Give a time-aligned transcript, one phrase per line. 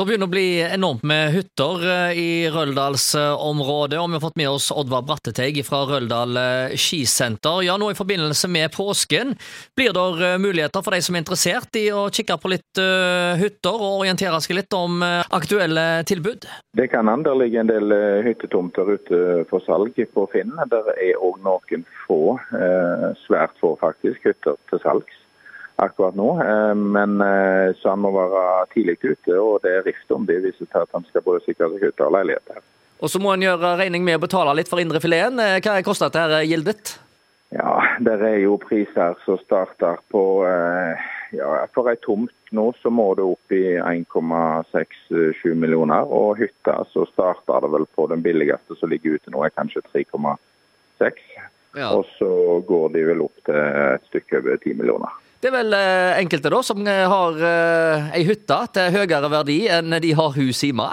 [0.00, 4.48] Det begynner å bli enormt med hytter eh, i Røldalsområdet, og vi har fått med
[4.48, 7.58] oss Oddvar Bratteteig fra Røldal eh, skisenter.
[7.66, 9.34] Ja, nå i forbindelse med påsken,
[9.76, 12.80] blir det eh, muligheter for de som er interessert i å kikke på litt
[13.44, 16.48] hytter og orientere seg litt om aktuelle tilbud?
[16.80, 17.26] Det kan an.
[17.26, 17.92] Det en del
[18.24, 20.56] hyttetomter ute for salg på Finn.
[20.72, 22.38] Der er òg noen få,
[23.26, 25.26] svært få faktisk, hytter til salgs
[25.80, 26.30] akkurat nå.
[26.44, 30.40] Eh, men eh, så han må være tidlig ute, og det er rift om det
[30.44, 32.64] hvis at han skal både sikre seg hytte og leilighet her.
[33.00, 35.40] Og så må han gjøre regning med å betale litt for indrefileten.
[35.40, 36.98] Eh, hva koster dette, Gildet?
[37.50, 40.20] Ja, det er jo priser som starter på
[41.34, 46.06] ja, For ei tomt nå så må det opp i 1,67 millioner.
[46.06, 49.82] Og hytta så starter det vel på den billigste som ligger ute nå, er kanskje
[49.90, 51.18] 3,6.
[51.74, 51.90] Ja.
[51.94, 52.30] Og så
[52.66, 55.18] går de vel opp til et stykke over 10 millioner.
[55.40, 59.60] Det er vel eh, enkelte da som eh, har eh, ei hytte til høyere verdi
[59.72, 60.90] enn de har hus hjemme?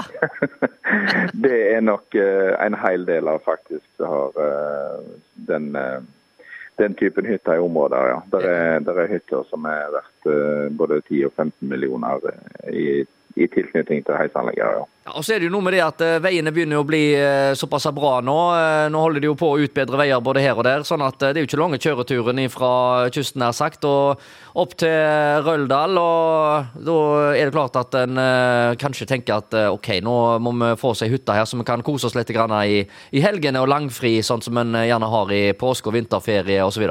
[1.45, 4.39] det er nok eh, en hel del av faktisk som har
[5.49, 5.67] den,
[6.79, 8.21] den, typen hytter i området, ja.
[8.31, 10.31] Det er, er, hytter som er verdt
[10.79, 12.23] både 10 og 15 millioner
[12.71, 13.03] i
[13.37, 14.79] i tilknytning til heisanlegget.
[14.81, 14.85] Ja.
[15.07, 16.99] Ja, og så er det jo noe med det at uh, Veiene begynner å bli
[17.15, 18.35] uh, såpass bra nå.
[18.51, 20.83] Uh, nå holder de jo på å utbedre veier både her og der.
[20.83, 22.71] sånn at det er jo ikke lange kjøreturen fra
[23.15, 24.19] kysten nær sagt og
[24.59, 25.95] opp til Røldal.
[26.01, 26.97] og Da
[27.37, 28.19] er det klart at en
[28.81, 31.85] kanskje tenker at OK, nå må vi få oss ei hytte her så vi kan
[31.87, 35.87] kose oss litt i, i helgene og langfri, sånn som en gjerne har i påske
[35.87, 36.89] og vinterferie osv.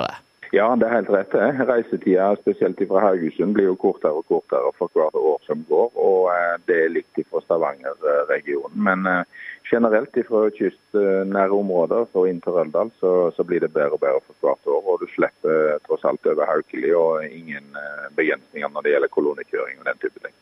[0.57, 1.35] Ja, det er helt rett.
[1.69, 5.91] Reisetida spesielt fra Haugesund blir jo kortere og kortere for hvert år som går.
[6.01, 8.79] Og eh, det er likt fra Stavanger-regionen.
[8.89, 9.27] Men eh,
[9.69, 14.25] generelt fra kystnære områder og inn til Røldal så, så, blir det bedre og bedre
[14.25, 14.83] for hvert år.
[14.95, 19.83] Og du slipper tross alt over Haukeli og ingen eh, begrensninger når det gjelder kolonnekjøring
[19.83, 20.36] og den type ting.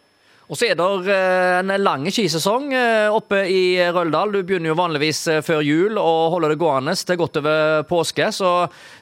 [0.44, 4.34] Og så er det eh, en lang skisesong eh, oppe i Røldal.
[4.34, 8.28] Du begynner jo vanligvis eh, før jul og holder det gående til godt over påske.
[8.34, 8.50] Så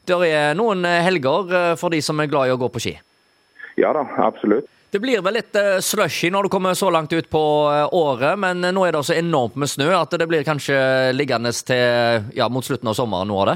[0.07, 2.95] det er noen helger for de som er glad i å gå på ski.
[3.81, 4.69] Ja da, absolutt.
[4.93, 7.41] Det blir vel litt slushy når du kommer så langt ut på
[7.97, 10.77] året, men nå er det så enormt med snø at det blir kanskje
[11.17, 13.55] liggende til ja, mot slutten av sommeren nå av det?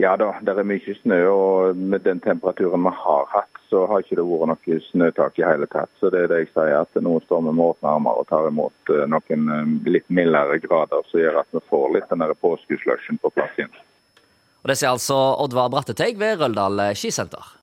[0.00, 1.18] Ja da, det er mye snø.
[1.28, 5.46] Og med den temperaturen vi har hatt, så har ikke det vært noe snøtak i
[5.46, 5.92] hele tatt.
[6.00, 8.48] Så det er det jeg sier, at nå står vi med åpne armer og tar
[8.48, 13.20] imot eh, noen eh, litt mildere grader som gjør at vi får litt den påskeslushen
[13.20, 13.74] på plass igjen.
[14.62, 17.58] Og Det sier altså Oddvar Bratteteig ved Røldal skisenter.